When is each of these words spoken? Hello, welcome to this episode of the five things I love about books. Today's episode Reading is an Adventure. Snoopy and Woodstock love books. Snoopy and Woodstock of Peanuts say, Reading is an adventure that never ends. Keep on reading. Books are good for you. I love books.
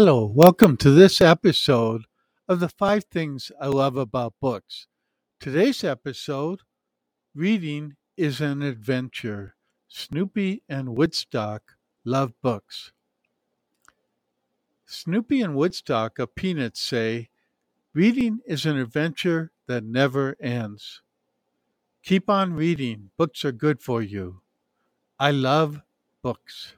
Hello, 0.00 0.24
welcome 0.32 0.76
to 0.76 0.92
this 0.92 1.20
episode 1.20 2.04
of 2.46 2.60
the 2.60 2.68
five 2.68 3.06
things 3.06 3.50
I 3.60 3.66
love 3.66 3.96
about 3.96 4.34
books. 4.40 4.86
Today's 5.40 5.82
episode 5.82 6.60
Reading 7.34 7.96
is 8.16 8.40
an 8.40 8.62
Adventure. 8.62 9.56
Snoopy 9.88 10.62
and 10.68 10.96
Woodstock 10.96 11.74
love 12.04 12.32
books. 12.40 12.92
Snoopy 14.86 15.42
and 15.42 15.56
Woodstock 15.56 16.20
of 16.20 16.36
Peanuts 16.36 16.80
say, 16.80 17.28
Reading 17.92 18.38
is 18.46 18.66
an 18.66 18.78
adventure 18.78 19.50
that 19.66 19.82
never 19.82 20.36
ends. 20.40 21.02
Keep 22.04 22.30
on 22.30 22.54
reading. 22.54 23.10
Books 23.16 23.44
are 23.44 23.50
good 23.50 23.82
for 23.82 24.00
you. 24.00 24.42
I 25.18 25.32
love 25.32 25.80
books. 26.22 26.77